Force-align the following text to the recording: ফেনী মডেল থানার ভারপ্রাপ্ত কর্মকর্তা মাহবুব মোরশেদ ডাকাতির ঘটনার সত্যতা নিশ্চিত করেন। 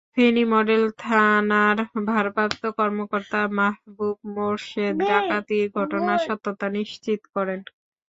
ফেনী 0.13 0.43
মডেল 0.53 0.83
থানার 1.01 1.77
ভারপ্রাপ্ত 2.07 2.63
কর্মকর্তা 2.77 3.39
মাহবুব 3.57 3.99
মোরশেদ 4.35 4.95
ডাকাতির 5.09 5.65
ঘটনার 5.77 6.19
সত্যতা 6.27 6.67
নিশ্চিত 6.77 7.21
করেন। 7.35 7.59